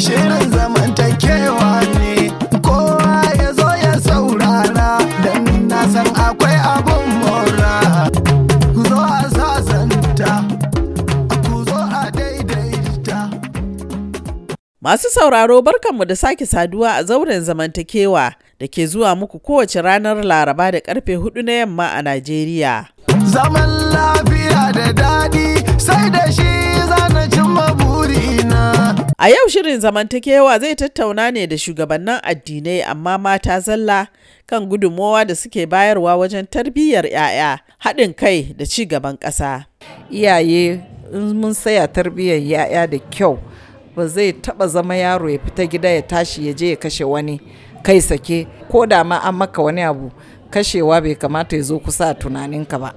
Shirin 0.00 0.50
zamantakewa 0.50 1.80
ne 1.98 2.30
kowa 2.62 3.22
ya 3.38 3.52
zo 3.52 3.68
ya 3.84 4.00
saurara 4.00 4.98
don 5.24 5.68
na 5.68 5.88
san 5.92 6.06
akwai 6.16 6.56
abun 6.72 7.06
mora. 7.20 8.08
Ku 8.74 8.80
zo 8.88 8.96
a 8.96 9.20
sasanta, 9.36 10.32
ku 11.44 11.64
zo 11.68 11.76
a 11.76 12.08
daidaita. 12.16 13.28
Masu 14.80 15.08
sauraro 15.10 15.62
barkanmu 15.62 16.04
da 16.04 16.16
sake 16.16 16.46
saduwa 16.46 16.94
a 16.96 17.02
zauren 17.04 17.44
zamantakewa 17.44 18.32
da 18.60 18.66
ke 18.68 18.86
zuwa 18.86 19.16
muku 19.16 19.38
kowace 19.38 19.82
ranar 19.82 20.24
Laraba 20.24 20.72
da 20.72 20.78
ƙarfe 20.80 21.16
huɗu 21.16 21.42
na 21.44 21.52
yamma 21.52 21.86
a 21.92 22.02
Najeriya. 22.02 22.86
Zaman 23.28 23.68
lafiya 23.92 24.72
da 24.72 24.92
daɗi 24.96 25.46
sai 25.80 26.08
da 26.10 26.24
shi 26.32 26.48
zana. 26.88 27.19
A 29.22 29.28
yau 29.28 29.48
shirin 29.48 29.80
zamantakewa 29.80 30.58
zai 30.58 30.74
tattauna 30.76 31.30
ne 31.30 31.46
da 31.46 31.56
shugabannin 31.58 32.20
addinai 32.22 32.82
amma 32.82 33.18
mata 33.18 33.60
zalla 33.60 34.08
kan 34.46 34.66
gudunmowa 34.66 35.24
da 35.24 35.34
suke 35.34 35.66
bayarwa 35.66 36.16
wajen 36.16 36.46
tarbiyyar 36.46 37.04
'ya'ya, 37.06 37.58
haɗin 37.84 38.14
kai 38.16 38.54
da 38.56 38.64
ci 38.66 38.86
gaban 38.86 39.16
ƙasa. 39.20 39.64
iyaye 40.10 40.80
in 41.12 41.36
mun 41.36 41.52
saya 41.54 41.86
tarbiyyar 41.88 42.40
ya'ya 42.40 42.86
da 42.90 42.98
kyau 43.10 43.38
ba 43.96 44.06
zai 44.08 44.32
taba 44.32 44.66
zama 44.68 44.96
yaro 44.96 45.28
ya 45.30 45.38
fita 45.38 45.66
gida 45.66 45.88
ya 45.90 46.02
tashi 46.02 46.46
ya 46.46 46.52
je 46.52 46.70
ya 46.70 46.76
kashe 46.76 47.04
wani 47.04 47.40
kai 47.82 48.00
sake 48.00 48.46
ko 48.72 48.86
da 48.86 49.04
ma 49.04 49.18
an 49.20 49.34
maka 49.34 49.62
wani 49.62 49.82
abu 49.82 50.10
kashewa 50.50 51.00
bai 51.02 51.14
kamata 51.14 51.56
ya 51.56 51.62
zo 51.62 51.78
kusa 51.78 52.08
a 52.08 52.14
tunaninka 52.14 52.78
ba 52.78 52.94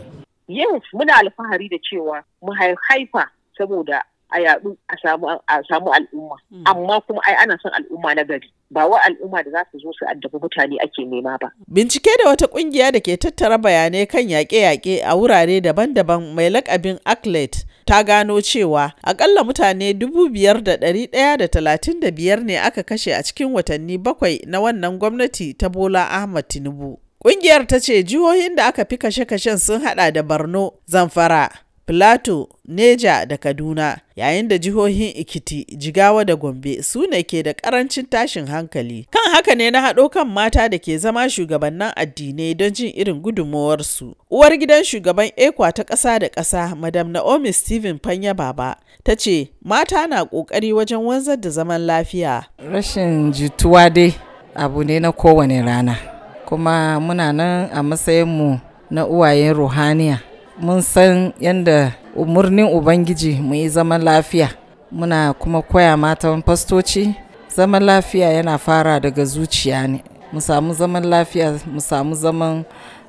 yes 0.48 0.82
muna 0.94 1.16
alfahari 1.20 1.68
da 1.70 1.78
cewa 1.84 2.24
mu 2.42 2.54
hai- 2.54 2.76
haifa 2.90 3.28
saboda 3.58 4.04
a 4.34 4.40
yaɗu 4.46 4.70
a 4.90 4.96
samu 5.02 5.28
a 5.48 5.56
samu 5.70 5.90
al'umma. 5.94 6.36
Amma 6.66 7.02
kuma 7.02 7.22
ai 7.28 7.36
ana 7.44 7.58
son 7.62 7.72
al'umma 7.78 8.16
na 8.16 8.24
gari. 8.24 8.50
Ba 8.72 8.88
wa 8.88 9.00
al'umma 9.06 9.44
da 9.44 9.52
za 9.52 9.66
su 9.72 9.80
zo 9.80 9.92
su 9.98 10.06
addabi 10.06 10.38
mutane 10.42 10.78
ake 10.84 11.06
nema 11.06 11.38
ba. 11.42 11.52
Bincike 11.68 12.10
da 12.24 12.30
wata 12.30 12.46
ƙungiya 12.48 12.92
da 12.92 13.00
ke 13.00 13.18
tattara 13.18 13.58
bayanai 13.58 14.06
kan 14.10 14.28
yaƙe-yaƙe 14.30 15.02
a 15.06 15.16
wurare 15.16 15.62
daban-daban 15.62 16.34
mai 16.34 16.50
lakabin 16.50 17.00
ACLED 17.06 17.56
ta 17.86 18.04
gano 18.04 18.42
cewa 18.42 18.92
akalla 19.04 19.44
mutane 19.44 19.94
5,135 19.94 22.44
ne 22.44 22.58
aka 22.60 22.84
kashe 22.84 23.14
a 23.16 23.24
cikin 23.24 23.54
watanni 23.54 23.98
bakwai 23.98 24.42
na 24.48 24.60
wannan 24.60 24.98
gwamnati 25.00 25.54
ta 25.58 25.70
Bola 25.70 26.10
Ahmad 26.10 26.48
Tinubu. 26.48 27.00
Ƙungiyar 27.24 27.68
ta 27.68 27.80
ce 27.80 28.04
jihohin 28.04 28.56
da 28.56 28.66
aka 28.68 28.86
fi 28.86 28.98
kashe-kashen 28.98 29.58
sun 29.58 29.82
hada 29.82 30.12
da 30.12 30.22
Borno, 30.24 30.74
Zamfara, 30.86 31.50
Filato, 31.88 32.50
Neja 32.68 33.26
da 33.26 33.38
Kaduna, 33.38 33.98
yayin 34.16 34.48
da 34.48 34.58
jihohin 34.58 35.14
Ikiti, 35.16 35.66
Jigawa 35.78 36.26
da 36.26 36.36
Gombe 36.36 36.82
su 36.84 37.08
ne 37.12 37.24
ke 37.24 37.44
da 37.44 37.52
ƙarancin 37.54 38.06
tashin 38.10 38.46
hankali. 38.48 39.06
Kan 39.12 39.32
haka 39.34 39.56
ne 39.56 39.70
na 39.72 39.82
haɗo 39.82 40.10
kan 40.12 40.28
mata 40.28 40.70
da 40.70 40.78
ke 40.80 40.98
zama 40.98 41.28
shugabannin 41.30 41.92
addinai 41.98 42.56
don 42.58 42.72
jin 42.72 42.94
irin 42.96 43.20
gudunmawarsu. 43.22 44.16
Uwar 44.32 44.56
gidan 44.58 44.84
shugaban 44.84 45.32
ekwa 45.36 45.74
ta 45.74 45.84
ƙasa 45.84 46.20
da 46.20 46.30
ƙasa, 46.30 46.76
Madam 46.78 47.12
Naomi 47.12 47.52
Stephen 47.52 48.00
Fanya 48.00 48.34
Baba, 48.34 48.78
ta 49.04 49.16
ce 49.16 49.50
mata 49.62 50.08
na 50.08 50.24
ƙoƙari 50.24 50.72
wajen 50.74 51.04
wanzar 51.04 51.36
da 51.42 51.50
zaman 51.50 51.82
lafiya. 51.86 52.46
rashin 52.72 53.32
jituwa 53.34 53.94
dai 53.94 54.16
abu 54.56 54.84
ne 54.84 55.00
na 55.00 55.12
kowane 55.12 55.62
rana 55.66 55.98
kuma 56.46 56.98
muna 57.00 57.34
nan 57.36 57.70
a 57.74 57.84
matsayinmu 57.84 58.62
na 58.90 59.04
uwayen 59.06 59.54
ruhaniya 59.54 60.20
mun 60.62 60.82
san 60.82 61.34
yadda 61.40 61.92
umarnin 62.16 62.66
ubangiji 62.66 63.40
mu 63.42 63.56
yi 63.56 63.70
zaman 63.70 64.02
lafiya. 64.04 64.50
Muna 64.92 65.34
kuma 65.34 65.62
koya 65.62 65.98
matan 65.98 66.44
fastoci 66.44 67.16
zaman 67.56 67.84
lafiya 67.84 68.30
yana 68.34 68.58
fara 68.58 69.00
daga 69.00 69.26
zuciya 69.26 69.88
ne. 69.88 70.04
Mu 70.34 70.42
samu 70.42 70.74
zaman 70.74 71.04
lafiya 71.04 71.60
mu 71.66 71.82
samu 71.82 72.16
zaman 72.16 72.64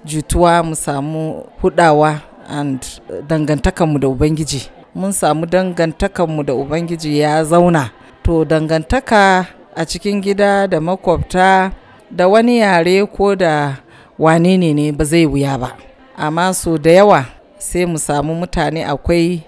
jituwa 0.05 0.63
mu 0.63 0.75
samu 0.77 1.45
hudawa 1.63 2.21
and 2.49 2.81
dangantakanmu 3.29 3.99
da 3.99 4.09
ubangiji. 4.09 4.71
Mun 4.95 5.13
samu 5.13 5.47
dangantakanmu 5.47 6.43
da 6.45 6.55
ubangiji 6.55 7.19
ya 7.19 7.45
zauna. 7.45 7.91
To 8.23 8.45
dangantaka 8.45 9.47
a 9.77 9.85
cikin 9.87 10.21
gida 10.21 10.67
da 10.69 10.81
makwabta 10.81 11.73
da 12.11 12.29
wani 12.29 12.59
yare 12.59 13.07
ko 13.07 13.37
da 13.37 13.77
wane 14.19 14.57
ne 14.57 14.93
ba 14.93 15.05
zai 15.05 15.27
wuya 15.27 15.59
ba. 15.59 15.77
Amma 16.17 16.55
so 16.55 16.79
da 16.79 16.91
yawa 16.91 17.34
sai 17.65 17.85
mu 17.87 17.99
samu 17.99 18.35
mutane 18.35 18.85
akwai 18.85 19.43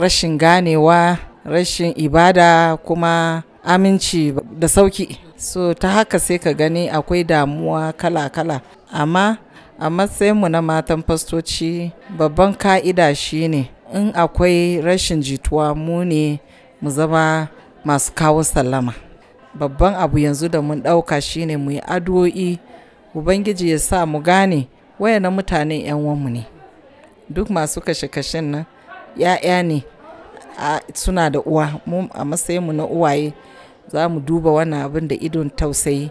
rashin 0.00 0.38
ganewa 0.38 1.18
rashin 1.44 1.92
ibada 1.96 2.76
kuma 2.76 3.42
aminci 3.64 4.34
da 4.58 4.68
sauƙi 4.68 5.16
so 5.36 5.72
ta 5.74 5.88
haka 5.88 6.18
sai 6.18 6.38
ka 6.38 6.52
gani 6.52 6.88
akwai 6.90 7.24
damuwa 7.24 7.92
kala-kala. 7.92 8.60
Amma 8.92 9.38
a 9.78 9.86
matsayinmu 9.90 10.48
na 10.50 10.60
matan 10.62 11.02
fastoci 11.06 11.92
babban 12.18 12.54
ka'ida 12.54 13.14
shine 13.14 13.70
in 13.94 14.12
akwai 14.14 14.80
rashin 14.82 15.22
jituwa 15.22 15.74
mu 15.74 16.04
ne 16.04 16.40
mu 16.82 16.90
zama 16.90 17.48
masu 17.84 18.12
kawo 18.12 18.42
sallama. 18.44 18.94
Babban 19.54 19.94
abu 19.94 20.18
yanzu 20.18 20.48
da 20.48 20.60
mun 20.62 20.82
ɗauka 20.82 21.20
shine 21.22 21.56
mu 21.56 21.70
yi 21.70 21.80
addu'o'i. 21.86 22.58
Ubangiji 23.14 23.70
ya 23.70 23.78
sa 23.78 24.06
mu 24.06 24.18
gane 24.22 24.68
wayannan 24.98 25.32
mutane 25.34 25.80
'yan 25.86 25.96
uwanmu 25.98 26.28
ne. 26.30 26.59
Duk 27.30 27.48
masu 27.50 27.80
kashe-kashen 27.80 28.44
nan 28.50 28.64
ya'ya 29.16 29.62
ne 29.62 29.84
suna 30.94 31.30
da 31.30 31.40
uwa. 31.40 31.80
Mu 31.86 32.08
a 32.12 32.24
matsayinmu 32.24 32.72
na 32.72 32.84
uwaye 32.84 33.32
za 33.88 34.08
mu 34.08 34.20
duba 34.20 34.50
wannan 34.50 34.82
abin 34.84 35.08
da 35.08 35.16
idon 35.16 35.50
tausayi 35.50 36.10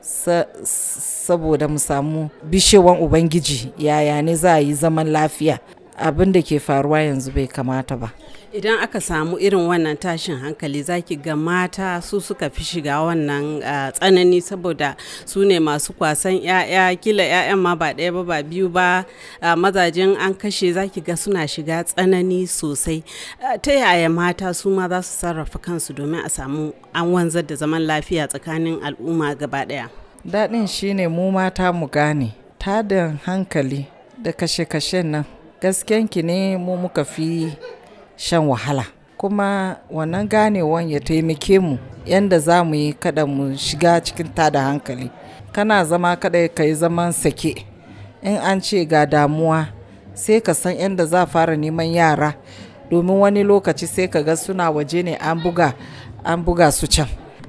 sa- 0.00 0.46
saboda 0.64 1.68
mu 1.68 1.78
samu 1.78 2.30
bishewan 2.44 3.00
ubangiji. 3.00 3.72
Yaya 3.78 4.22
ne 4.22 4.34
za 4.36 4.54
a 4.54 4.58
yi 4.60 4.74
zaman 4.74 5.08
lafiya? 5.10 5.58
Abin 5.98 6.32
da 6.32 6.42
ke 6.42 6.58
faruwa 6.60 7.00
yanzu 7.00 7.30
bai 7.34 7.46
kamata 7.46 7.96
ba. 7.96 8.10
Idan 8.52 8.78
aka 8.82 9.00
samu 9.00 9.36
irin 9.38 9.60
wannan 9.68 9.96
tashin 9.98 10.36
hankali 10.40 10.82
zaki 10.82 11.16
ga 11.16 11.36
mata 11.36 12.00
su 12.02 12.20
suka 12.20 12.48
fi 12.50 12.62
shiga 12.64 13.00
wannan 13.04 13.60
tsanani 13.92 14.40
saboda 14.40 14.96
su 15.26 15.44
ne 15.44 15.58
masu 15.58 15.92
kwasan 15.92 16.40
'ya'ya 16.40 16.96
kila 16.96 17.22
'ya'yan 17.22 17.58
ma 17.58 17.74
ba 17.76 17.92
ɗaya 17.92 18.12
ba 18.14 18.22
ba 18.24 18.42
biyu 18.42 18.68
ba. 18.68 19.04
Mazajen 19.42 20.16
an 20.16 20.34
kashe 20.34 20.72
zaki 20.72 21.00
ga 21.00 21.16
suna 21.16 21.44
shiga 21.48 21.84
tsanani 21.84 22.46
sosai. 22.46 23.04
Ta 23.62 23.72
yaya 23.72 24.08
mata 24.08 24.54
su 24.54 24.70
ma 24.70 24.88
za 24.88 25.02
su 25.02 25.12
sarrafa 25.20 25.58
kansu 25.58 25.92
domin 25.92 26.24
a 26.24 26.28
samu 26.30 26.72
an 26.94 27.12
wanzar 27.12 27.42
da 27.46 27.54
zaman 27.54 27.82
lafiya 27.84 28.28
tsakanin 28.28 28.80
al'umma 28.82 29.34
gaba 29.36 29.64
ɗaya. 29.68 29.88
daɗin 30.24 30.66
shine 30.66 31.08
mu 31.08 31.30
mata 31.32 31.72
mu 31.72 31.86
gane 31.86 32.34
tada 32.58 33.16
hankali 33.24 33.86
da 34.22 34.32
kashe-kashen 34.32 35.06
nan 35.06 35.24
gaskenki 35.60 36.22
ne 36.22 36.56
mu 36.56 36.76
muka 36.76 37.04
fi 37.04 37.52
shan 38.16 38.46
wahala. 38.48 38.84
Kuma 39.16 39.76
wannan 39.90 40.28
ganewan 40.28 40.90
ya 40.90 41.00
taimake 41.00 41.58
mu 41.58 41.78
yadda 42.06 42.38
za 42.38 42.64
mu 42.64 42.74
yi 42.74 42.92
kada 42.92 43.26
mu 43.26 43.56
shiga 43.56 44.00
cikin 44.00 44.28
tada 44.34 44.62
hankali. 44.62 45.10
Kana 45.52 45.84
zama 45.84 46.16
kada 46.16 46.48
ka 46.48 46.62
yi 46.64 46.74
zaman 46.74 47.12
sake. 47.12 47.66
In 48.22 48.36
an 48.36 48.60
ce 48.60 48.84
ga 48.84 49.06
damuwa 49.06 49.66
sai 50.14 50.40
ka 50.40 50.52
san 50.54 50.76
yadda 50.76 51.06
za 51.06 51.26
fara 51.26 51.56
neman 51.56 51.92
yara. 51.94 52.34
Domin 52.90 53.18
wani 53.18 53.44
lokaci 53.44 53.86
sai 53.86 54.08
ka 54.08 54.22
ga 54.22 54.36
suna 54.36 54.70
waje 54.70 55.02
ne 55.02 55.14
an 55.16 55.40
buga 55.40 55.74
an 56.24 56.44
buga 56.44 56.70
su 56.72 56.86
can. 56.86 57.08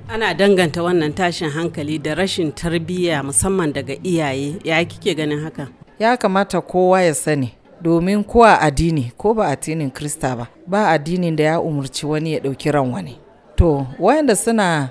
Ana 0.10 0.34
danganta 0.34 0.82
wannan 0.84 1.14
tashin 1.14 1.50
hankali 1.50 2.00
da 2.00 2.16
rashin 2.16 2.52
tarbiyya 2.52 3.24
musamman 3.24 3.74
daga 3.74 3.94
iyaye. 4.04 4.56
Ya 4.64 4.86
kike 4.86 5.16
ganin 5.16 5.40
haka? 5.44 5.68
ya 6.00 6.18
kamata 6.18 6.62
kowa 6.62 7.02
ya 7.02 7.14
sani. 7.16 7.54
Domin 7.82 8.24
ko 8.24 8.44
a 8.44 8.60
addini 8.62 9.12
ko 9.18 9.34
ba 9.34 9.48
addinin 9.48 9.92
krista 9.92 10.36
ba 10.36 10.48
ba 10.68 10.90
addinin 10.92 11.36
da 11.36 11.44
ya 11.44 11.60
umarci 11.62 12.06
wani 12.06 12.34
ya 12.34 12.40
ɗauki 12.40 12.72
ran 12.72 12.92
wani. 12.92 13.18
To 13.56 13.88
wayanda 14.00 14.36
suna 14.36 14.90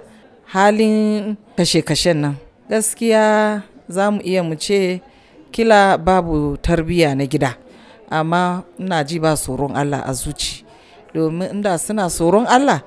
halin 0.52 1.36
kashe-kashen 1.56 2.16
nan 2.16 2.34
gaskiya 2.68 3.62
za 3.88 4.10
mu 4.10 4.20
iya 4.24 4.42
mu 4.42 4.54
ce 4.56 5.00
kila 5.52 5.98
babu 5.98 6.56
tarbiyya 6.56 7.14
na 7.16 7.24
gida 7.26 7.56
amma 8.10 8.62
ina 8.78 9.04
ji 9.04 9.18
ba 9.20 9.36
tsoron 9.36 9.76
allah 9.76 10.00
a 10.06 10.12
zuci. 10.12 10.64
Domin 11.14 11.48
inda 11.60 11.78
suna 11.78 12.08
tsoron 12.08 12.46
allah 12.48 12.80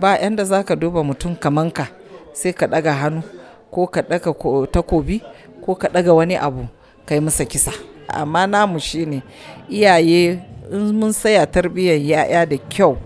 ba 0.00 0.18
yanda 0.18 0.44
za 0.44 0.62
ka 0.66 0.74
duba 0.76 1.02
mutum 1.02 1.34
kamanka 1.38 1.86
sai 2.34 2.52
ka 2.52 2.66
ɗaga 2.66 2.92
hannu 2.92 3.22
ko 3.70 3.86
ka 3.86 4.02
ɗaga 4.02 4.34
ko- 4.34 4.66
takobi 4.66 5.22
ko 5.62 5.74
ka 5.74 5.86
ɗaga 5.88 6.10
wani 6.14 6.34
abu 6.38 6.66
kai 7.06 7.20
masa 7.22 7.44
kisa. 7.46 7.70
Amma 8.08 8.46
namu 8.46 8.78
shine 8.80 9.22
iyaye 9.70 10.38
in 10.72 10.92
mun 10.92 11.12
saya 11.12 11.46
tarbiyyar 11.46 11.98
ya'ya 12.00 12.46
da 12.46 12.56
kyau 12.56 12.96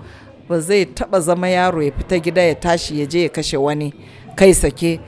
ba 0.48 0.60
zai 0.60 0.86
taba 0.86 1.20
zama 1.20 1.48
yaro 1.48 1.82
ya 1.82 1.92
fita 1.92 2.18
gida 2.18 2.42
ya 2.42 2.54
tashi 2.54 3.00
ya 3.00 3.06
je 3.06 3.22
ya 3.22 3.28
kashe 3.28 3.56
wani 3.56 3.94
kai 4.36 4.54
sake 4.54 5.00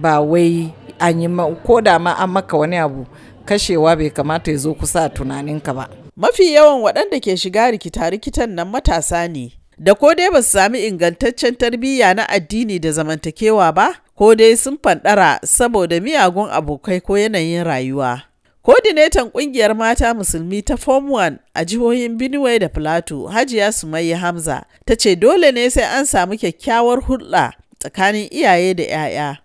ba 0.00 0.20
wai 0.20 0.72
an 0.98 1.20
yi 1.20 1.28
ko 1.66 1.80
da 1.80 1.98
ma 1.98 2.12
an 2.18 2.30
maka 2.30 2.56
wani 2.56 2.76
abu 2.76 3.06
kashewa 3.44 3.96
bai 3.96 4.10
kamata 4.10 4.50
ya 4.50 4.56
zo 4.56 4.74
kusa 4.74 5.04
a 5.04 5.08
tunaninka 5.08 5.74
ba 5.74 5.88
Mafi 6.16 6.52
yawan 6.54 6.80
waɗanda 6.82 7.20
ke 7.20 7.36
shiga 7.36 7.70
rikita-rikitan 7.70 8.48
nan 8.54 8.68
matasa 8.72 9.28
ne. 9.28 9.52
da 9.78 9.92
ko 9.94 10.14
dai 10.14 10.30
ba 10.32 10.40
su 10.42 10.50
sami 10.56 10.86
ingantaccen 10.88 11.54
tarbiyya 11.54 12.14
na 12.16 12.24
addini 12.28 12.78
da 12.80 12.88
zamantakewa 12.92 13.68
ba, 13.74 13.92
ko 14.16 14.34
dai 14.34 14.56
sun 14.56 14.78
fanɗara 14.80 15.38
saboda 15.44 16.00
miyagun 16.00 16.48
abokai 16.50 17.00
ko 17.04 17.18
yanayin 17.20 17.64
rayuwa. 17.64 18.22
Kodinetan 18.66 19.30
ƙungiyar 19.30 19.76
mata 19.78 20.10
musulmi 20.14 20.58
ta 20.62 20.74
Form 20.76 21.06
1 21.10 21.38
a 21.54 21.64
jihohin 21.64 22.18
Benue 22.18 22.58
da 22.58 22.66
Plateau, 22.68 23.28
Hajiya 23.30 23.70
Sumayya 23.70 24.16
Hamza, 24.18 24.66
ta 24.84 24.94
ce 24.98 25.14
dole 25.14 25.52
ne 25.54 25.68
sai 25.70 25.84
an 25.86 26.04
samu 26.04 26.34
kyakkyawar 26.34 26.98
hulɗa 27.06 27.52
tsakanin 27.78 28.26
iyaye 28.34 28.74
da 28.74 28.82
'ya'ya. 28.82 29.38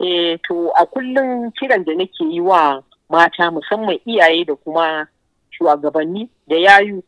Eh, 0.00 0.38
to 0.48 0.72
a 0.80 0.86
kullum 0.86 1.52
kiran 1.60 1.84
da 1.84 1.92
nake 1.92 2.24
yi 2.32 2.40
wa 2.40 2.80
mata 3.10 3.50
musamman 3.52 4.00
iyaye 4.08 4.46
da 4.46 4.54
kuma 4.56 5.06
shugabanni 5.52 6.26
da 6.48 6.56
yayu 6.56 7.02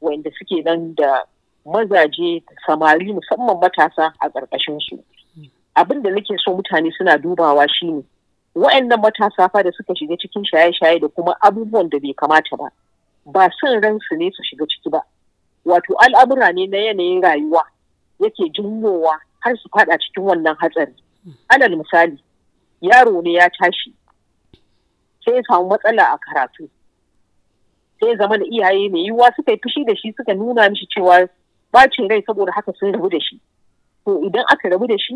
wanda 0.00 0.30
suke 0.38 0.62
nan 0.64 0.94
da 0.94 1.24
mazaje 1.66 2.38
samari 2.66 3.10
musamman 3.12 3.58
matasa 3.58 4.14
a 4.22 4.30
ƙarƙashin 4.30 4.78
su. 4.78 5.02
Abin 5.74 6.02
da 6.04 6.10
nake 6.10 6.38
so 6.38 6.54
mutane 6.54 6.92
suna 6.96 7.18
dubawa 7.18 7.66
shine 7.68 8.04
wa'annan 8.54 9.00
matasa 9.02 9.48
fa 9.50 9.62
da 9.62 9.70
suka 9.72 9.94
shiga 9.96 10.16
cikin 10.16 10.44
shaye-shaye 10.44 11.00
da 11.00 11.08
kuma 11.08 11.34
abubuwan 11.42 11.90
da 11.90 11.98
bai 11.98 12.14
kamata 12.14 12.56
ba 12.56 12.70
ba 13.26 13.50
son 13.60 13.80
ransu 13.82 14.16
ne 14.16 14.30
su 14.30 14.42
shiga 14.44 14.66
ciki 14.66 14.90
ba. 14.90 15.00
Wato 15.64 15.94
al'amura 15.98 16.52
ne 16.52 16.66
na 16.66 16.76
yanayin 16.78 17.22
rayuwa 17.22 17.64
yake 18.20 18.48
jinyowa 18.54 19.18
har 19.40 19.56
su 19.56 19.68
fada 19.72 19.98
cikin 19.98 20.22
wannan 20.24 20.56
hatsari. 20.60 20.94
Alal 21.48 21.76
misali 21.76 22.18
yaro 22.80 23.22
ne 23.22 23.32
ya 23.32 23.48
tashi 23.50 23.92
sai 25.24 25.34
ya 25.34 25.42
samu 25.48 25.68
matsala 25.68 26.12
a 26.14 26.18
karatu. 26.18 26.68
Sai 28.00 28.08
ya 28.10 28.16
zama 28.16 28.38
da 28.38 28.44
iyaye 28.44 28.88
mai 28.88 29.00
yiwuwa 29.08 29.32
suka 29.36 29.52
yi 29.52 29.58
fushi 29.58 29.84
da 29.84 29.96
shi 29.96 30.12
suka 30.16 30.34
nuna 30.34 30.70
mishi 30.70 30.86
cewa 30.86 31.28
bacin 31.72 32.08
rai 32.08 32.22
saboda 32.22 32.52
haka 32.52 32.72
sun 32.78 32.92
rabu 32.92 33.08
da 33.10 33.18
shi. 33.20 33.40
To 34.04 34.20
idan 34.22 34.44
aka 34.52 34.68
rabu 34.68 34.86
da 34.86 34.98
shi 34.98 35.14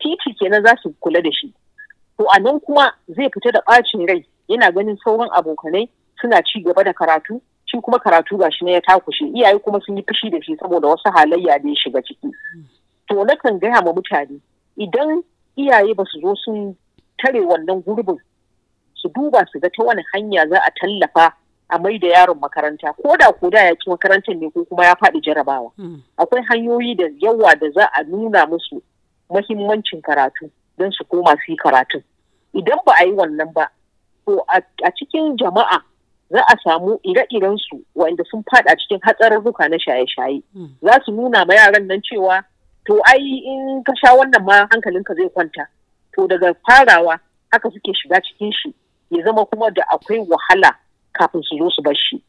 titi 0.00 0.34
kenan 0.34 0.62
za 0.66 0.74
su 0.82 0.92
kula 1.00 1.22
da 1.22 1.30
shi. 1.32 1.54
To 2.18 2.26
a 2.34 2.40
nan 2.40 2.60
kuma 2.60 2.92
zai 3.08 3.28
fita 3.30 3.52
da 3.52 3.60
bacin 3.66 4.06
rai. 4.08 4.24
Yana 4.48 4.70
ganin 4.72 4.96
sauran 5.04 5.28
abokanai 5.32 5.88
suna 6.20 6.42
ci 6.42 6.62
gaba 6.62 6.84
da 6.84 6.92
karatu 6.92 7.40
shi 7.66 7.80
kuma 7.80 7.98
karatu 7.98 8.36
gashi 8.38 8.64
na 8.64 8.72
ya 8.72 8.80
takushe. 8.80 9.24
Iyaye 9.34 9.58
kuma 9.58 9.80
sun 9.86 9.96
yi 9.96 10.02
fushi 10.02 10.30
da 10.30 10.38
shi 10.42 10.56
saboda 10.56 10.88
wasu 10.88 11.10
halayya 11.14 11.58
da 11.62 11.68
ya 11.68 11.74
shiga 11.74 12.02
ciki. 12.02 12.30
To 13.08 13.24
nakan 13.24 13.60
gaya 13.60 13.82
ma 13.82 13.92
mutane 13.92 14.40
idan 14.78 15.22
iyaye 15.58 15.94
ba 15.94 16.04
su 16.06 16.20
zo 16.20 16.34
sun 16.44 16.76
tare 17.18 17.40
wannan 17.40 17.82
gurbin 17.84 18.18
su 18.94 19.08
duba 19.08 19.44
su 19.52 19.58
ga 19.60 19.68
ta 19.70 19.82
wani 19.84 20.02
hanya 20.14 20.46
za 20.48 20.58
a 20.62 20.70
tallafa 20.80 21.32
a 21.70 21.78
mai 21.78 21.98
da 21.98 22.08
yaron 22.08 22.38
makaranta. 22.38 22.94
Ko 22.94 23.16
da 23.16 23.32
ko 23.32 23.50
da 23.50 23.64
ya 23.64 23.74
ci 23.74 23.90
makarantar 23.90 24.36
ne 24.38 24.50
ko 24.50 24.64
kuma 24.64 24.84
ya 24.84 24.94
faɗi 24.94 25.20
jarabawa. 25.24 25.72
Akwai 26.18 26.42
hanyoyi 26.48 26.94
da 26.96 27.08
yawa 27.18 27.54
da 27.58 27.70
za 27.74 27.88
a 27.96 28.04
nuna 28.04 28.46
musu 28.46 28.82
mahimmancin 29.30 30.00
karatu. 30.02 30.50
Don 30.78 30.90
su 30.92 31.04
koma 31.04 31.36
su 31.44 31.52
yi 31.52 31.56
karatu 31.56 32.02
idan 32.54 32.78
ba 32.86 32.92
a 33.00 33.04
yi 33.06 33.12
wannan 33.12 33.52
ba 33.54 33.68
to 34.26 34.40
a 34.48 34.60
cikin 34.98 35.36
jama'a 35.38 35.78
za 36.30 36.40
a 36.40 36.54
samu 36.64 36.98
ire-iren 37.04 37.58
su 37.58 37.82
wanda 37.94 38.24
sun 38.30 38.42
fada 38.50 38.74
cikin 38.76 38.98
hatsarurruka 39.02 39.68
na 39.68 39.76
shaye-shaye. 39.76 40.42
Za 40.82 40.98
su 41.04 41.12
nuna 41.12 41.44
ma 41.44 41.54
yaran 41.54 41.86
nan 41.86 42.00
cewa 42.02 42.42
to 42.86 42.98
ai 43.06 43.20
in 43.20 43.82
ka 43.84 43.92
sha 44.00 44.14
wannan 44.16 44.42
ma 44.44 44.66
hankalinka 44.72 45.14
zai 45.14 45.28
kwanta. 45.28 45.66
To 46.16 46.26
daga 46.26 46.54
farawa 46.66 47.20
haka 47.52 47.70
suke 47.70 47.92
shiga 47.94 48.20
cikin 48.24 48.50
shi 48.52 48.74
ya 49.10 49.22
zama 49.24 49.44
kuma 49.46 49.70
da 49.70 49.82
akwai 49.92 50.18
wahala 50.26 50.74
kafin 51.12 51.42
su 51.44 51.58
zo 51.58 51.70
su 51.70 51.82
bar 51.82 51.94
shi. 51.94 52.22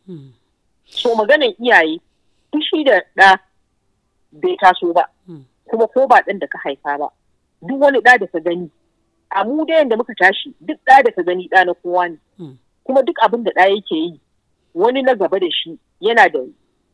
So 0.85 1.15
maganan 1.15 1.55
iyaye 1.59 1.97
fushi 2.51 2.83
da 2.85 2.99
ɗa 3.17 3.39
bai 4.31 4.57
taso 4.61 4.93
ba. 4.93 5.07
Kuma 5.65 5.87
ko 5.87 6.05
ba 6.07 6.21
ɗan 6.27 6.39
da 6.39 6.47
ka 6.47 6.59
haifa 6.63 6.97
ba. 6.99 7.07
Duk 7.61 7.79
wani 7.81 7.99
ɗa 7.99 8.19
da 8.19 8.27
ka 8.27 8.39
gani. 8.39 8.69
A 9.31 9.43
mu 9.45 9.65
da 9.65 9.73
yanda 9.73 9.97
muka 9.97 10.13
tashi 10.15 10.53
duk 10.61 10.77
ɗa 10.87 11.03
da 11.03 11.11
ka 11.11 11.21
gani 11.23 11.47
ɗa 11.51 11.65
na 11.65 11.73
kowa 11.73 12.09
ne. 12.09 12.17
Kuma 12.83 13.01
duk 13.03 13.15
abin 13.23 13.43
da 13.43 13.51
ɗa 13.51 13.69
yake 13.69 13.95
yi 13.95 14.19
wani 14.73 15.01
na 15.01 15.15
gaba 15.15 15.39
da 15.39 15.47
shi 15.49 15.77
yana 16.01 16.29
da 16.31 16.39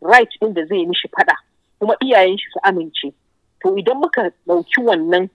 right 0.02 0.30
ɗin 0.42 0.54
da 0.54 0.66
zai 0.66 0.86
mishi 0.86 1.08
faɗa 1.08 1.36
kuma 1.80 1.96
iyayen 2.02 2.38
shi 2.38 2.46
su 2.54 2.60
amince. 2.63 3.13
To 3.62 3.75
idan 3.78 3.98
muka 3.98 4.31
ɗauki 4.48 4.81
wannan 4.86 5.30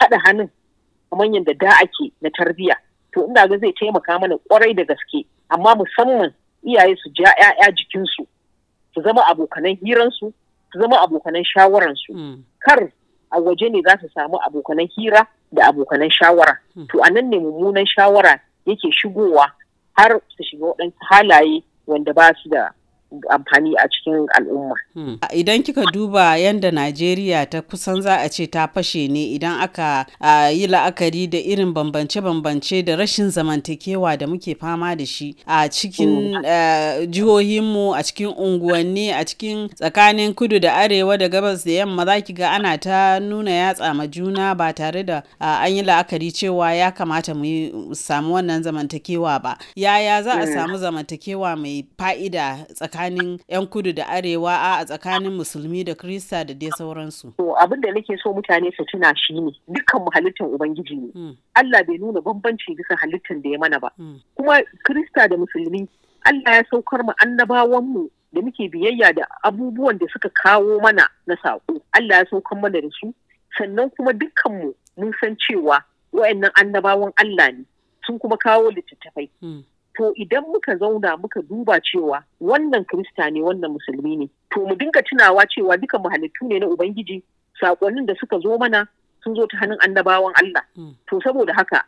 haɗa 0.00 0.18
hannun 0.26 0.50
kamar 1.10 1.26
yadda 1.26 1.54
da 1.58 1.70
ake 1.82 2.12
na 2.20 2.28
tarbiyya 2.30 2.76
to 3.12 3.26
ina 3.28 3.46
ga 3.48 3.58
zai 3.58 3.72
taimaka 3.72 4.18
mana 4.18 4.36
ƙwarai 4.48 4.74
da 4.76 4.84
gaske. 4.84 5.26
Amma 5.50 5.74
musamman 5.76 6.32
iyaye 6.64 6.96
su 6.96 7.10
ja 7.14 7.28
'ya'ya 7.38 7.70
jikinsu 7.76 8.26
su 8.94 9.02
zama 9.02 9.22
abokanan 9.28 9.76
hiransu 9.82 10.32
su 10.72 10.78
zama 10.80 10.96
abokanan 11.04 11.44
shawararsu. 11.44 12.12
Kar 12.60 12.88
a 13.32 13.40
waje 13.40 13.68
ne 13.72 13.80
za 13.82 13.96
su 14.00 14.08
samu 14.14 14.38
abokanan 14.46 14.88
hira 14.96 15.26
da 15.52 15.68
abokanan 15.68 16.10
shawara. 16.10 16.58
To 16.92 17.00
a 17.02 17.10
nan 17.10 17.30
ne 17.30 17.38
mummunan 17.38 17.86
shawara 17.86 18.40
yake 18.66 18.92
shigowa 18.92 19.50
har 19.96 20.20
su 20.36 20.42
shiga 20.44 20.64
waɗansu 20.66 21.00
halaye 21.10 21.62
wanda 21.86 22.12
ba 22.12 22.32
su 22.42 22.48
da 22.48 22.70
amfani 23.30 23.74
a 23.78 23.88
cikin 23.88 24.26
al'umma. 24.38 24.74
Idan 25.34 25.62
kika 25.62 25.84
duba 25.92 26.36
yadda 26.36 26.70
Najeriya 26.70 27.46
ta 27.50 27.60
kusan 27.62 28.00
za 28.02 28.16
a 28.20 28.28
ce 28.28 28.46
ta 28.46 28.66
fashe 28.68 29.08
ne 29.08 29.24
idan 29.36 29.60
aka 29.60 30.06
yi 30.52 30.66
la'akari 30.66 31.26
da 31.30 31.38
irin 31.38 31.72
bambance-bambance 31.74 32.82
da 32.82 32.96
rashin 32.96 33.30
zamantakewa 33.30 34.16
da 34.18 34.26
muke 34.26 34.54
fama 34.58 34.96
da 34.96 35.04
shi 35.06 35.36
a 35.46 35.68
cikin 35.68 36.32
jihohinmu 37.10 37.94
a 37.94 38.02
cikin 38.02 38.32
unguwanni 38.36 39.12
a 39.12 39.24
cikin 39.24 39.68
tsakanin 39.68 40.34
kudu 40.34 40.58
da 40.58 40.74
arewa 40.74 41.18
da 41.18 41.28
gabas 41.28 41.64
da 41.64 41.72
yamma 41.72 42.04
za 42.04 42.20
ki 42.20 42.32
ga 42.32 42.50
ana 42.50 42.78
ta 42.78 43.20
nuna 43.20 43.50
yatsa 43.50 43.94
ma 43.94 44.06
juna 44.06 44.54
ba 44.54 44.72
tare 44.72 45.02
da 45.04 45.22
an 45.40 45.70
yi 45.72 45.82
la'akari 45.82 46.32
cewa 46.32 46.72
ya 46.74 46.90
kamata 46.90 47.34
mu 47.34 47.94
samu 47.94 48.34
wannan 48.34 48.62
zamantakewa 48.62 49.38
ba. 49.42 49.58
Yaya 49.76 50.22
za 50.22 50.32
a 50.40 50.46
samu 50.46 50.78
zamantakewa 50.78 51.56
mai 51.56 51.84
fa'ida 51.98 52.66
tsakanin 52.74 53.01
tsakanin 53.10 53.38
'yan 53.48 53.66
kudu 53.66 53.92
da 53.92 54.06
arewa 54.08 54.54
a 54.78 54.84
tsakanin 54.84 55.32
musulmi 55.32 55.84
da 55.84 55.94
krista 55.94 56.44
da 56.44 56.54
dai 56.54 56.70
sauransu. 56.78 57.32
To 57.36 57.54
abin 57.58 57.80
da 57.80 57.90
nake 57.92 58.16
so 58.22 58.32
mutane 58.32 58.70
su 58.76 58.84
tuna 58.90 59.12
shi 59.16 59.34
ne 59.34 59.50
dukkan 59.68 60.00
mu 60.04 60.10
halittar 60.14 60.46
ubangiji 60.46 60.94
ne. 60.96 61.36
Allah 61.54 61.82
bai 61.86 61.98
nuna 61.98 62.20
bambanci 62.20 62.74
bisa 62.76 62.96
halittar 63.00 63.36
da 63.42 63.48
ya 63.50 63.58
mana 63.58 63.80
ba. 63.80 63.90
Kuma 64.36 64.62
krista 64.84 65.28
da 65.28 65.36
musulmi 65.36 65.88
Allah 66.24 66.62
ya 66.62 66.64
saukar 66.70 67.02
mu 67.04 67.12
annabawan 67.18 67.84
mu 67.84 68.08
da 68.32 68.40
muke 68.40 68.68
biyayya 68.70 69.12
da 69.14 69.26
abubuwan 69.44 69.98
da 69.98 70.06
suka 70.12 70.30
kawo 70.30 70.80
mana 70.80 71.08
na 71.26 71.34
saƙo. 71.42 71.80
Allah 71.92 72.22
ya 72.22 72.26
saukar 72.30 72.60
mana 72.60 72.80
da 72.80 72.88
su 73.00 73.12
sannan 73.58 73.90
kuma 73.96 74.12
dukkan 74.12 74.52
mu 74.52 74.72
mun 74.96 75.12
san 75.20 75.36
cewa 75.36 75.82
wa'annan 76.12 76.50
annabawan 76.54 77.12
Allah 77.18 77.50
ne 77.52 77.64
sun 78.06 78.18
kuma 78.18 78.36
kawo 78.38 78.70
littattafai. 78.70 79.28
To 79.96 80.12
idan 80.16 80.44
muka 80.48 80.76
zauna 80.76 81.16
muka 81.16 81.42
duba 81.42 81.80
cewa 81.80 82.24
wannan 82.40 82.84
krista 82.84 83.30
ne 83.30 83.40
wannan 83.42 83.72
musulmi 83.76 84.16
ne 84.16 84.26
to 84.50 84.60
mu 84.66 84.74
dinga 84.74 85.02
tunawa 85.02 85.44
cewa 85.46 85.76
duka 85.76 85.98
halittu 86.10 86.48
ne 86.48 86.58
na 86.58 86.66
ubangiji. 86.66 87.22
Saƙonnin 87.60 88.06
da 88.06 88.14
suka 88.18 88.40
zo 88.40 88.58
mana 88.58 88.88
sun 89.22 89.36
zo 89.36 89.46
ta 89.46 89.58
hannun 89.60 89.78
annabawan 89.84 90.32
Allah. 90.34 90.64
To 91.08 91.20
saboda 91.20 91.52
haka 91.54 91.84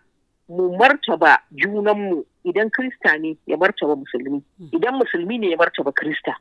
mu 0.48 0.76
martaba 0.76 1.38
junanmu 1.56 2.24
idan 2.44 2.70
krista 2.70 3.18
ne 3.18 3.36
ya 3.46 3.56
martaba 3.56 3.96
musulmi. 3.96 4.42
Idan 4.72 4.94
musulmi 5.00 5.38
ne 5.40 5.50
ya 5.50 5.56
martaba 5.56 5.92
krista 5.92 6.36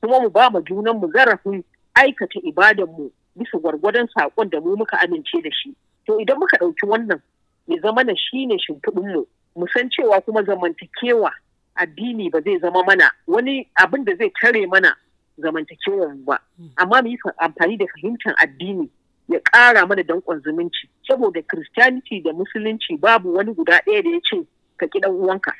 kuma 0.00 0.20
mu 0.20 0.28
ba 0.30 0.50
ma 0.50 0.60
junanmu 0.60 1.10
zarafin 1.12 1.64
aikata 1.96 2.40
ibadanmu 2.44 3.10
bisa 3.36 3.58
gwargwadon 3.58 4.06
saƙon 4.12 4.50
da 4.50 4.60
mu 4.60 4.76
muka 4.76 4.96
amince 5.00 5.40
da 5.42 5.50
shi. 5.50 5.74
To 6.06 6.20
idan 6.20 6.38
muka 6.38 6.56
ɗauki 6.60 6.86
wannan 6.86 7.20
ya 7.66 7.80
zama 7.82 8.04
na 8.04 8.12
shine 8.14 8.54
shimfiɗinmu. 8.60 9.26
Mu 9.56 9.66
san 9.72 9.88
cewa 9.90 10.20
kuma 10.20 10.42
zamantakewa 10.42 11.32
addini 11.74 12.30
ba 12.30 12.40
zai 12.40 12.58
zama 12.58 12.84
mana 12.84 13.10
wani 13.26 13.68
abin 13.74 14.04
da 14.04 14.14
zai 14.16 14.30
tare 14.40 14.66
mana 14.66 14.96
zamantakewar 15.38 16.14
ba 16.26 16.38
amma 16.76 17.02
mu 17.02 17.08
yi 17.08 17.18
amfani 17.38 17.76
da 17.76 17.86
fahimtar 17.86 18.34
addini 18.42 18.88
ya 19.28 19.40
ƙara 19.40 19.86
mana 19.86 20.02
danƙon 20.02 20.40
zumunci 20.42 20.88
saboda 21.08 21.42
christianity 21.42 22.20
da 22.22 22.32
musulunci 22.32 22.96
babu 23.00 23.34
wani 23.34 23.54
guda 23.54 23.80
ɗaya 23.86 24.02
da 24.02 24.10
ya 24.10 24.20
ce 24.22 24.46
ka 24.76 24.86
ƙi 24.86 25.00
uwanka. 25.08 25.52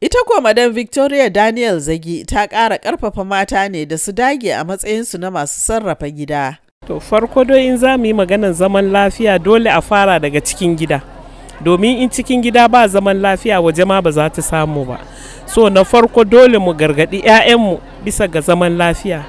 Ita 0.00 0.18
kuwa 0.26 0.40
Madam 0.40 0.72
Victoria 0.72 1.30
Daniel 1.30 1.80
Zagi 1.80 2.24
ta 2.24 2.46
ƙara 2.46 2.78
ƙarfafa 2.78 3.24
mata 3.26 3.68
ne 3.68 3.84
da 3.84 3.96
su 3.98 4.12
dage 4.12 4.48
a 4.52 4.64
matsayinsu 4.64 5.18
na 5.18 5.30
masu 5.30 5.60
sarrafa 5.60 6.08
gida. 6.10 6.58
To 6.86 7.00
farko 7.00 7.44
dai 7.44 7.66
in 7.66 7.76
za 7.76 7.96
mu 7.98 8.04
yi 8.06 8.12
maganar 8.12 8.52
zaman 8.54 8.90
lafiya 8.90 9.42
dole 9.42 9.66
a 9.68 9.82
fara 9.82 10.20
daga 10.20 10.40
cikin 10.40 10.76
gida. 10.78 11.02
Domin 11.64 11.98
in 12.02 12.08
cikin 12.08 12.40
gida 12.42 12.68
ba 12.68 12.88
zaman 12.88 13.20
lafiya 13.20 13.60
waje 13.60 13.84
ma 13.84 14.00
ba 14.02 14.10
za 14.10 14.28
ta 14.30 14.42
samu 14.42 14.84
ba. 14.84 14.98
So 15.46 15.68
na 15.68 15.84
farko 15.84 16.24
dole 16.24 16.58
mu 16.58 16.72
gargaɗi 16.74 17.20
'ya'yanmu 17.24 17.80
bisa 18.04 18.26
ga 18.28 18.40
zaman 18.40 18.76
lafiya. 18.76 19.24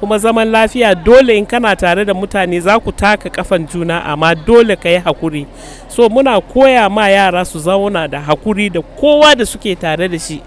Kuma 0.00 0.18
zaman 0.18 0.48
lafiya 0.50 0.94
dole 0.94 1.36
in 1.38 1.46
kana 1.46 1.76
tare 1.76 2.04
da 2.04 2.14
mutane 2.14 2.60
za 2.60 2.78
ku 2.80 2.92
taka 2.92 3.30
kafan 3.30 3.66
juna 3.68 4.04
amma 4.04 4.34
dole 4.34 4.76
ka 4.76 4.88
yi 4.88 4.98
haƙuri 5.00 5.46
so 5.88 6.08
muna 6.08 6.40
koya 6.40 6.90
ma 6.90 7.08
yara 7.08 7.44
su 7.44 7.58
zauna 7.58 8.08
da 8.10 8.20
haƙuri 8.20 8.68
da 8.72 8.82
kowa 8.82 9.34
da 9.34 9.44
suke 9.46 9.74
tare 9.78 10.08
da 10.08 10.18
shi. 10.18 10.42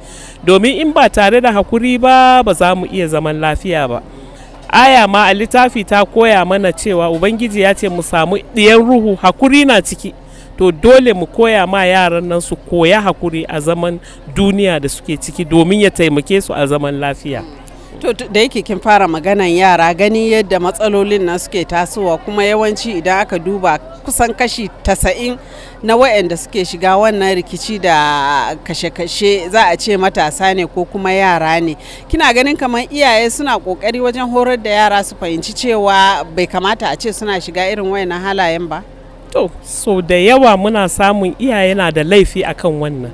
Domin 0.45 0.77
in 0.81 0.91
ba 0.93 1.09
tare 1.09 1.41
da 1.41 1.51
haƙuri 1.51 1.99
ba 1.99 2.43
ba 2.45 2.53
za 2.53 2.75
mu 2.75 2.85
iya 2.85 3.07
zaman 3.07 3.39
lafiya 3.39 3.87
ba. 3.87 4.03
Aya 4.69 5.07
ma 5.07 5.25
a 5.25 5.33
littafi 5.33 5.83
ta 5.85 6.05
koya 6.05 6.45
mana 6.45 6.71
cewa 6.71 7.09
ubangiji 7.09 7.61
ya 7.61 7.73
ce 7.73 7.89
mu 7.89 8.03
samu 8.03 8.37
ɗiyan 8.55 8.85
ruhu 8.85 9.17
haƙuri 9.17 9.65
na 9.65 9.81
ciki. 9.81 10.13
To 10.59 10.71
dole 10.71 11.13
mu 11.13 11.25
koya 11.25 11.65
ma 11.67 11.83
yaran 11.85 12.23
nan 12.27 12.41
su 12.41 12.55
koya 12.55 12.99
haƙuri 13.01 13.45
a 13.47 13.59
zaman 13.61 13.99
duniya 14.35 14.79
da 14.81 14.89
suke 14.89 15.15
ciki 15.17 15.45
domin 15.45 15.81
ya 15.81 15.89
taimake 15.89 16.41
su 16.43 16.53
a 16.53 16.67
zaman 16.67 16.99
lafiya. 16.99 17.43
To 18.01 18.13
da 18.13 18.39
yake 18.39 18.61
kin 18.65 18.79
fara 18.79 19.07
maganan 19.07 19.47
yara 19.55 19.93
gani 19.93 20.31
yadda 20.31 20.59
matsalolin 20.59 21.21
nan 21.23 21.39
suke 21.39 21.63
tasowa 21.65 22.17
kuma 22.25 22.43
yawanci 22.43 22.91
idan 22.99 23.21
aka 23.21 23.39
duba 23.39 23.79
kusan 24.03 24.35
kashi 24.35 24.67
tasa'in 24.83 25.39
na 25.83 25.95
waɗanda 25.95 26.37
suke 26.37 26.65
shiga 26.65 26.95
wannan 26.99 27.35
rikici 27.39 27.79
da 27.79 28.55
kashe-kashe 28.63 29.49
za 29.49 29.63
a 29.71 29.77
ce 29.77 29.95
matasa 29.97 30.53
ne 30.55 30.65
ko 30.67 30.83
kuma 30.85 31.11
yara 31.11 31.59
ne. 31.61 31.75
Kina 32.09 32.33
ganin 32.33 32.57
kamar 32.57 32.83
iyaye 32.91 33.29
suna 33.31 33.55
ƙoƙari 33.59 33.99
wajen 34.03 34.29
horar 34.29 34.57
da 34.57 34.69
yara 34.69 35.03
su 35.03 35.15
fahimci 35.15 35.53
cewa 35.55 36.23
bai 36.35 36.47
kamata 36.47 36.91
a 36.91 36.95
ce 36.97 37.13
suna 37.13 37.39
shiga 37.39 37.63
irin 37.71 37.87
wayannan 37.87 38.19
halayen 38.21 38.67
ba? 38.67 38.83
To 39.31 39.49
so 39.63 40.01
da 40.01 40.15
yawa 40.15 40.57
muna 40.57 40.89
samun 40.89 41.35
iyaye 41.39 41.73
na 41.75 41.91
da 41.91 42.03
laifi 42.03 42.43
akan 42.45 42.71
wannan. 42.81 43.11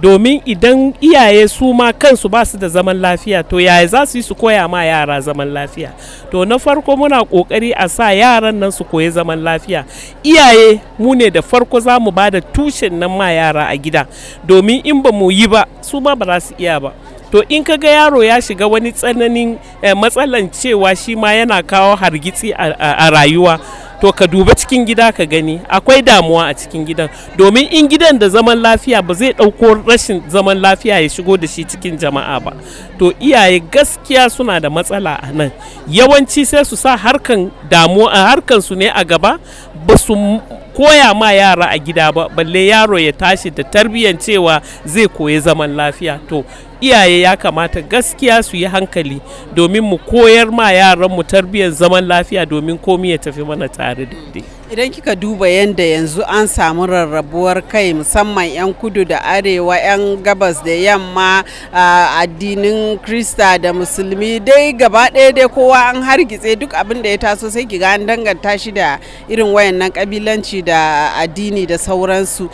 Domin 0.00 0.40
idan 0.48 0.94
iyaye 1.00 1.44
su 1.48 1.72
ma 1.74 1.92
kansu 1.92 2.28
ba 2.28 2.44
su 2.44 2.56
da 2.56 2.68
zaman 2.68 2.96
lafiya 2.96 3.42
to 3.44 3.60
yaya 3.60 3.86
za 3.86 4.06
su 4.06 4.16
yi 4.16 4.22
su 4.22 4.34
koya 4.34 4.64
ma 4.68 4.80
yara 4.84 5.20
zaman 5.20 5.48
lafiya? 5.52 5.92
To 6.30 6.44
na 6.44 6.56
farko 6.58 6.96
muna 6.96 7.20
ƙoƙari 7.20 7.72
a 7.76 7.88
sa 7.88 8.08
yaran 8.08 8.54
nan 8.56 8.72
su 8.72 8.84
koyi 8.84 9.10
zaman 9.12 9.36
lafiya. 9.44 9.84
Iyaye 10.24 10.80
mu 10.98 11.14
ne 11.14 11.28
da 11.30 11.42
farko 11.42 11.80
za 11.80 12.00
mu 12.00 12.10
ba 12.10 12.30
da 12.30 12.40
tushen 12.40 12.92
nan 12.96 13.10
ma 13.12 13.28
yara 13.28 13.68
a 13.68 13.76
gida. 13.76 14.06
Domin 14.46 14.80
in 14.84 15.02
ba 15.02 15.12
mu 15.12 15.28
yi 15.30 15.46
ba 15.46 15.66
su 15.84 16.00
ma 16.00 16.14
ba 16.16 16.24
za 16.40 16.40
su 16.48 16.54
iya 16.56 16.80
ba. 16.80 16.92
To 17.30 17.44
in 17.48 17.62
ka 17.62 17.76
ga 17.76 17.88
yaro 18.08 18.24
ya 18.24 18.40
shiga 18.40 18.66
wani 18.66 18.90
tsananin 18.92 19.58
eh, 19.82 19.92
matsalan 19.94 20.48
cewa 20.50 20.96
shi 20.96 21.14
ma 21.14 21.28
yana 21.36 21.62
kawo 21.62 21.94
hargitsi 21.94 22.50
a, 22.56 23.06
rayuwa 23.12 23.60
to 24.00 24.12
ka 24.12 24.26
duba 24.26 24.54
cikin 24.56 24.84
gida 24.88 25.12
ka 25.12 25.24
gani. 25.26 25.60
Akwai 25.68 26.02
damuwa 26.02 26.48
a 26.48 26.54
cikin 26.54 26.84
gidan. 26.86 27.08
Domin 27.36 27.68
in 27.70 27.88
gidan 27.88 28.18
da 28.18 28.28
zaman 28.28 28.58
lafiya 28.58 29.02
ba 29.04 29.14
zai 29.14 29.32
ɗauko 29.32 29.84
rashin 29.86 30.22
zaman 30.28 30.56
lafiya 30.60 31.00
ya 31.00 31.08
shigo 31.08 31.36
da 31.36 31.46
shi 31.46 31.64
cikin 31.64 31.98
jama'a 32.00 32.40
ba. 32.40 32.52
To 32.98 33.12
iyaye 33.20 33.60
gaskiya 33.60 34.30
suna 34.30 34.60
da 34.60 34.70
matsala 34.70 35.20
a 35.22 35.32
nan. 35.32 35.50
Yawanci 35.88 36.46
sai 36.46 36.64
su 36.64 36.76
sa 36.76 36.96
harkan 36.96 37.50
damuwa 37.68 38.10
harkan 38.10 38.60
su 38.62 38.74
ne 38.74 38.88
a 38.88 39.04
gaba. 39.04 39.38
Ba 39.86 39.96
su 39.98 40.14
koya 40.76 41.14
ma 41.14 41.32
yara 41.32 41.66
a 41.70 41.78
gida 41.78 42.12
ba 42.12 42.28
balle 42.28 42.66
yaro 42.66 42.98
ya 42.98 43.12
tashi 43.12 43.50
da 43.50 43.62
tarbiyyar 43.64 44.18
cewa 44.18 44.62
zai 44.84 45.08
koyi 45.08 45.40
zaman 45.40 45.76
lafiya. 45.76 46.18
To 46.28 46.44
iyaye 46.80 47.20
ya 47.20 47.36
kamata 47.36 47.80
gaskiya 47.82 48.42
su 48.42 48.56
yi 48.56 48.64
hankali 48.64 49.20
domin 49.54 49.82
mu 49.84 49.98
koyar 49.98 50.50
ma 50.50 50.72
yaran 50.72 51.10
mu 51.10 51.22
tarbiyyar 51.24 51.70
zaman 51.70 52.04
lafiya 52.06 52.46
domin 52.46 52.78
komi 52.78 53.10
ya 53.10 53.18
tafi 53.18 53.42
mana 53.44 53.68
tare 53.68 54.06
daidai. 54.06 54.59
Idan 54.70 54.90
kika 54.90 55.14
duba 55.16 55.48
yadda 55.48 55.82
yanzu 55.84 56.22
an 56.28 56.46
samu 56.46 56.86
rarrabuwar 56.86 57.62
kai 57.68 57.94
musamman 57.94 58.46
'yan 58.54 58.74
kudu 58.74 59.04
da 59.04 59.18
arewa 59.24 59.74
'yan 59.76 60.22
gabas 60.22 60.62
da 60.64 60.70
yamma 60.70 61.42
addinin 62.22 62.98
krista 63.02 63.58
da 63.58 63.72
musulmi 63.72 64.38
dai 64.40 64.72
gaba 64.72 65.10
ɗaya 65.10 65.32
dai 65.34 65.48
kowa 65.48 65.90
an 65.90 66.02
hargitse 66.02 66.54
duk 66.56 66.70
abin 66.74 67.02
da 67.02 67.08
ya 67.10 67.18
taso 67.18 67.50
sai 67.50 67.66
kiga 67.66 67.88
an 67.98 68.06
danganta 68.06 68.54
shi 68.58 68.70
da 68.70 68.98
irin 69.28 69.50
wayannan 69.50 69.90
kabilanci 69.90 70.62
da 70.62 71.10
addini 71.18 71.66
da 71.66 71.74
sauransu. 71.78 72.46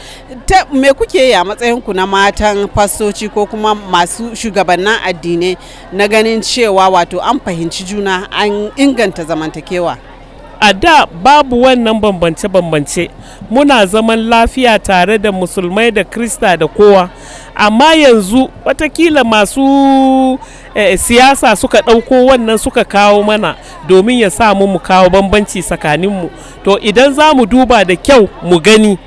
Me 0.73 0.93
kuke 0.97 1.21
yi 1.21 1.35
a 1.35 1.45
matsayinku 1.45 1.93
na 1.95 2.07
matan 2.07 2.65
fastoci 2.75 3.29
ko 3.29 3.45
kuma 3.47 3.75
masu 3.75 4.33
shugabannin 4.33 4.97
addinai 5.05 5.57
na 5.93 6.09
ganin 6.09 6.41
cewa 6.41 6.89
wato 6.89 7.21
an 7.21 7.37
fahimci 7.45 7.85
juna 7.85 8.25
an 8.33 8.73
inganta 8.77 9.25
zamantakewa? 9.25 10.16
A 10.61 10.73
da 10.75 11.07
babu 11.07 11.63
wannan 11.63 12.01
bambance-bambance. 12.01 13.11
Muna 13.51 13.87
zaman 13.87 14.29
lafiya 14.29 14.79
tare 14.79 15.19
da 15.19 15.33
musulmai 15.33 15.91
da 15.91 16.05
krista 16.05 16.57
da 16.57 16.67
kowa. 16.69 17.11
Amma 17.55 17.95
yanzu 17.95 18.49
wataƙila 18.65 19.25
masu 19.25 20.39
eh, 20.75 20.99
siyasa 20.99 21.57
suka 21.57 21.81
ɗauko 21.81 22.27
wannan 22.27 22.59
suka 22.59 22.85
kawo 22.85 23.23
mana 23.23 23.55
domin 23.89 24.19
ya 24.19 24.31
samu 24.31 24.67
mu 24.67 24.79
kawo 24.79 25.09
bambanci 25.11 25.63
tsakaninmu. 25.63 26.31
To 26.65 26.79
idan 26.81 27.13
za 27.15 27.35
mu 27.35 27.47
duba 27.47 27.85
da 27.85 27.95
kyau 27.97 28.29
mu 28.43 28.59
gani. 28.61 28.99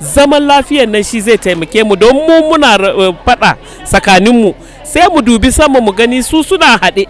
Zaman 0.00 0.42
lafiyan 0.46 0.90
nan 0.90 1.02
shi 1.02 1.20
zai 1.20 1.38
taimake 1.38 1.84
mu 1.84 1.96
don 1.96 2.14
mu 2.14 2.50
muna 2.52 2.76
uh, 2.76 3.14
faɗa 3.26 3.56
tsakaninmu. 3.84 4.54
Sai 4.84 5.08
mu 5.08 5.22
dubi 5.22 5.50
sama 5.52 5.80
mu 5.80 5.92
gani 5.92 6.22
su 6.22 6.42
suna 6.44 6.76
haɗe. 6.78 7.06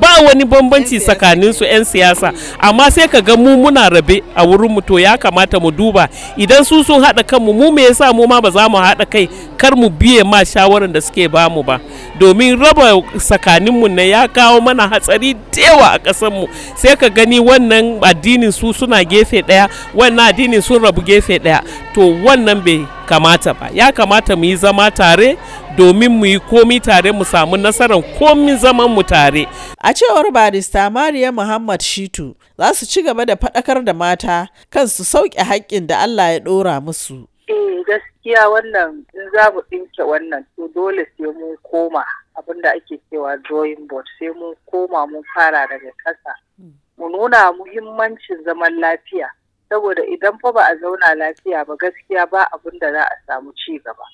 Ba 0.00 0.20
wani 0.26 0.44
bambanci 0.44 0.98
tsakanin 1.00 1.52
su 1.52 1.64
'yan 1.64 1.84
siyasa. 1.84 2.32
Amma 2.58 2.90
sai 2.90 3.08
ka 3.08 3.20
ga 3.20 3.36
mu 3.36 3.56
muna 3.56 3.88
rabe 3.88 4.22
a 4.34 4.44
wurin 4.46 4.70
mu 4.72 4.80
to 4.80 4.98
ya 4.98 5.16
kamata 5.16 5.60
mu 5.60 5.70
duba. 5.70 6.08
Idan 6.36 6.64
su 6.64 6.82
sun 6.84 7.02
haɗa 7.02 7.22
kanmu 7.22 7.52
mu 7.52 7.72
me 7.72 7.82
yasa 7.88 8.12
mu 8.12 8.26
ma 8.26 8.40
ba 8.40 8.50
za 8.50 8.68
mu 8.68 8.76
haɗa 8.78 9.04
kai? 9.08 9.28
Kar 9.56 9.76
mu 9.76 9.88
biye 9.90 10.24
ma 10.24 10.44
shawarar 10.44 10.88
da 10.92 11.00
suke 11.00 11.28
ba 11.28 11.48
mu 11.48 11.62
ba. 11.62 11.80
Domin 12.18 12.56
raba 12.58 12.96
tsakanin 13.16 13.72
mu 13.74 13.88
ne 13.88 14.08
ya 14.10 14.28
kawo 14.28 14.60
mana 14.60 14.88
hatsari 14.88 15.36
yawa 15.62 15.94
a 15.94 15.98
ƙasar 15.98 16.30
mu 16.32 16.46
sai 16.76 16.96
ka 16.96 17.08
gani 17.08 17.38
wannan 17.38 18.00
addinin 18.02 18.50
su 18.52 18.72
suna 18.74 19.04
gefe 19.04 19.42
ɗaya 19.46 19.68
wannan 19.94 20.26
addinin 20.30 20.62
sun 20.62 20.82
rabu 20.82 21.02
gefe 21.02 21.38
ɗaya. 21.38 21.60
To 21.94 22.00
wannan 22.24 22.64
bai 22.64 22.82
kamata 23.12 23.52
ba 23.54 23.68
ya 23.74 23.92
kamata 23.92 24.36
mu 24.36 24.44
yi 24.44 24.56
zama 24.56 24.90
tare 24.90 25.36
domin 25.76 26.08
mu 26.08 26.24
yi 26.26 26.38
komi 26.40 26.80
tare 26.80 27.12
mu 27.12 27.24
samu 27.24 27.56
nasarar 27.56 28.00
komi 28.18 28.56
zaman 28.56 28.88
mu 28.88 29.02
tare 29.02 29.44
A 29.84 29.92
cewar 29.92 30.30
barista 30.32 30.88
Mariya 30.90 31.32
Muhammad 31.32 31.80
Shitu 31.82 32.34
za 32.58 32.72
su 32.74 32.86
ci 32.86 33.02
gaba 33.02 33.24
da 33.26 33.34
faɗakar 33.36 33.84
da 33.84 33.92
mata 33.92 34.48
kan 34.70 34.86
su 34.88 35.04
sauke 35.04 35.36
haƙƙin 35.38 35.86
da 35.86 35.98
Allah 36.00 36.32
ya 36.32 36.38
ɗora 36.40 36.80
musu. 36.80 37.28
Eh 37.48 37.84
gaskiya 37.86 38.48
wannan 38.48 39.04
in 39.14 39.30
za 39.34 39.50
mu 39.52 39.60
ɗinke 39.70 40.02
wannan 40.08 40.46
to 40.56 40.68
dole 40.74 41.04
sai 41.18 41.26
mun 41.26 41.56
koma 41.70 42.04
abin 42.38 42.62
da 42.62 42.70
ake 42.70 42.96
cewa 43.10 43.36
drawing 43.44 43.86
board 43.88 44.06
sai 44.18 44.28
mun 44.32 44.54
koma 44.70 45.06
mun 45.06 45.22
fara 45.34 45.66
daga 45.68 45.90
ƙasa. 46.06 46.32
Mu 46.96 47.08
nuna 47.10 47.52
muhimmancin 47.52 48.44
zaman 48.44 48.80
lafiya 48.80 49.28
saboda 49.72 50.04
idan 50.04 50.36
fa 50.38 50.52
ba 50.52 50.68
a 50.68 50.76
zauna 50.76 51.14
lafiya 51.16 51.64
ba 51.64 51.76
gaskiya 51.80 52.26
ba 52.30 52.44
abin 52.52 52.78
da 52.78 52.92
za 52.92 53.02
a 53.08 53.16
samu 53.26 53.52
ci 53.56 53.78
gaba. 53.80 54.04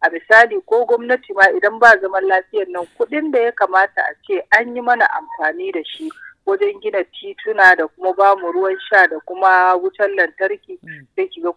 A 0.00 0.10
misali 0.10 0.60
ko 0.66 0.84
gwamnati 0.86 1.34
ma 1.34 1.50
idan 1.50 1.78
ba 1.82 1.98
zaman 2.00 2.22
lafiyar 2.24 2.68
nan 2.70 2.86
kuɗin 2.98 3.30
da 3.32 3.40
ya 3.40 3.52
kamata 3.52 3.98
a 4.06 4.14
ce 4.26 4.38
an 4.54 4.76
yi 4.76 4.80
mana 4.82 5.08
amfani 5.10 5.72
da 5.72 5.82
shi 5.84 6.08
wajen 6.46 6.80
gina 6.80 7.02
tituna 7.04 7.74
da 7.76 7.86
kuma 7.88 8.14
ba 8.14 8.36
mu 8.36 8.52
ruwan 8.52 8.78
sha 8.88 9.06
da 9.10 9.18
kuma 9.26 9.74
wutar 9.74 10.08
lantarki 10.14 10.78
sai 11.16 11.26
kiga 11.28 11.50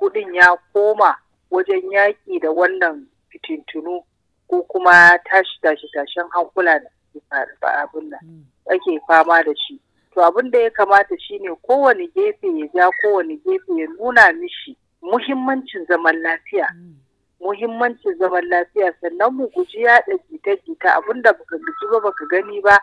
kuɗin 0.00 0.34
ya 0.34 0.56
koma 0.72 1.16
wajen 1.50 1.84
yaƙi 1.92 2.40
da 2.40 2.48
wannan 2.48 3.06
fitintunu 3.28 4.00
ko 4.48 4.62
kuma 4.62 5.18
tashi 5.28 5.60
tashi 5.62 5.86
tashen 5.94 6.24
hankula 6.32 6.80
da 7.60 7.68
abin 7.84 8.08
nan 8.08 8.46
ake 8.72 8.98
fama 9.06 9.44
da 9.44 9.52
shi. 9.68 9.76
To 10.14 10.20
abin 10.24 10.50
da 10.50 10.58
ya 10.58 10.70
kamata 10.70 11.18
shine 11.18 11.48
kowane 11.62 12.06
gefe 12.14 12.46
ya 12.58 12.66
ja 12.74 12.90
kowane 13.02 13.36
gefe 13.36 13.72
ya 13.76 13.86
nuna 13.98 14.32
mishi 14.32 14.76
muhimmancin 15.02 15.86
zaman 15.86 16.16
lafiya. 16.22 16.68
Muhimmancin 17.40 18.14
zaman 18.18 18.44
lafiya 18.48 18.94
sannan 19.00 19.34
mu 19.34 19.48
guji 19.50 19.82
yaɗa 19.82 20.14
jita-jita. 20.30 20.94
Abin 20.94 21.22
da 21.22 21.32
baka 21.32 21.56
guji 21.58 21.84
ba 21.92 22.00
baka 22.00 22.26
gani 22.30 22.60
ba 22.60 22.78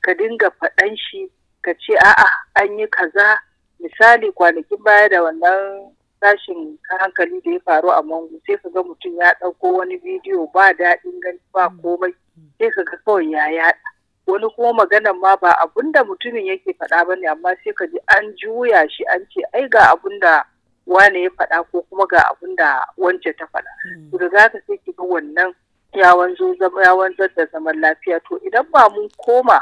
ka 0.00 0.14
dinga 0.14 0.50
faɗan 0.60 0.96
shi 0.96 1.28
ka 1.62 1.74
ce 1.74 1.94
a'a 1.96 2.28
an 2.54 2.78
yi 2.78 2.86
kaza. 2.86 3.38
Misali 3.80 4.32
kwanakin 4.32 4.80
baya 4.84 5.08
da 5.08 5.22
wannan 5.22 5.92
tashin 6.20 6.78
hankali 7.00 7.40
da 7.44 7.50
ya 7.52 7.60
faru 7.60 7.90
a 7.92 8.02
mangu 8.02 8.40
sai 8.46 8.56
ka 8.56 8.68
ga 8.70 8.80
mutum 8.82 9.16
ya 9.20 9.34
ɗauko 9.40 9.72
wani 9.84 9.96
bidiyo 10.00 10.46
ba 10.54 10.72
daɗin 10.72 11.20
gani 11.20 11.38
ba 11.52 11.68
komai. 11.82 12.14
Sai 12.58 12.70
ka 12.70 12.82
ga 12.84 12.96
kawai 13.04 13.30
ya 13.30 13.50
yaɗa. 13.52 13.83
Wani 14.26 14.48
kuma 14.56 14.72
maganan 14.72 15.16
ma 15.20 15.36
ba 15.36 15.52
abun 15.62 15.92
da 15.92 16.04
mutumin 16.04 16.46
yake 16.46 16.72
faɗa 16.78 17.06
ba 17.06 17.16
ne 17.16 17.26
amma 17.28 17.54
sai 17.64 17.72
ka 17.72 17.86
ji 17.86 17.98
an 18.16 18.32
juya 18.36 18.88
shi 18.90 19.04
an 19.12 19.26
ce 19.30 19.42
ai 19.52 19.68
ga 19.68 19.92
abun 19.92 20.18
da 20.20 20.42
wane 20.86 21.22
ya 21.22 21.30
faɗa 21.30 21.64
ko 21.72 21.82
kuma 21.90 22.06
ga 22.06 22.22
abun 22.30 22.56
da 22.56 22.84
wance 22.96 23.32
ta 23.38 23.44
faɗa. 23.52 23.70
To 24.10 24.18
da 24.18 24.28
zaka 24.28 24.58
sai 24.66 24.76
ki 24.84 24.92
ga 24.96 25.02
wannan 25.04 25.54
ya 25.94 26.14
wanzar 26.16 27.28
da 27.36 27.46
zaman 27.52 27.80
lafiya 27.80 28.20
to 28.28 28.38
idan 28.46 28.66
ba 28.72 28.88
mun 28.90 29.08
koma 29.16 29.60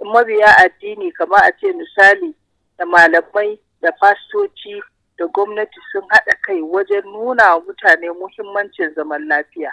mabiya 0.00 0.48
addini 0.64 1.12
kamar 1.12 1.40
a 1.44 1.52
ce 1.60 1.72
misali 1.72 2.34
da 2.78 2.84
malamai 2.86 3.58
da 3.82 3.90
fastoci 4.00 4.80
da 5.18 5.26
gwamnati 5.28 5.76
sun 5.92 6.02
haɗa 6.08 6.34
kai 6.42 6.60
wajen 6.62 7.04
nuna 7.04 7.60
mutane 7.60 8.08
muhimmancin 8.16 8.94
zaman 8.94 9.28
lafiya. 9.28 9.72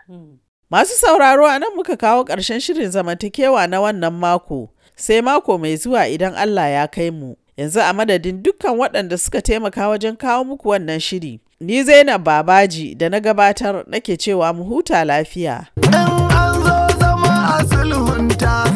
Masu 0.72 0.94
sauraro 1.00 1.48
a 1.48 1.60
nan 1.60 1.70
muka 1.76 1.96
kawo 1.98 2.24
ƙarshen 2.26 2.60
shirin 2.60 2.92
zamantakewa 2.92 3.68
na 3.70 3.80
wannan 3.82 4.14
mako, 4.14 4.70
sai 4.96 5.22
mako 5.22 5.58
mai 5.58 5.78
zuwa 5.78 6.08
idan 6.12 6.36
Allah 6.36 6.70
ya 6.72 6.88
kai 6.88 7.10
mu. 7.10 7.36
Yanzu 7.58 7.80
a 7.80 7.94
madadin 7.94 8.44
dukkan 8.44 8.76
waɗanda 8.76 9.18
suka 9.18 9.42
taimaka 9.42 9.88
wajen 9.88 10.18
kawo 10.18 10.44
muku 10.44 10.68
wannan 10.70 11.00
shiri. 11.00 11.40
Ni 11.62 11.84
Zainab 11.84 12.24
Babaji 12.24 12.96
da 12.98 13.10
na 13.10 13.20
gabatar 13.20 13.86
nake 13.88 14.18
cewa 14.18 14.54
mu 14.54 14.64
huta 14.64 15.06
lafiya. 15.06 15.68
In 15.84 15.94
an 15.96 16.54
zo 16.60 17.00
zama 17.00 17.60
a 17.60 17.66
sulhunta 17.66 18.67